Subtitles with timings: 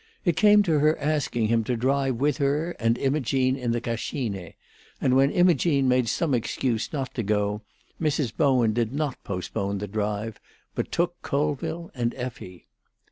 [0.25, 4.55] It came to her asking him to drive with her and Imogene in the Cascine;
[4.99, 7.61] and when Imogene made some excuse not to go,
[8.01, 8.35] Mrs.
[8.35, 10.39] Bowen did not postpone the drive,
[10.73, 12.65] but took Colville and Effie.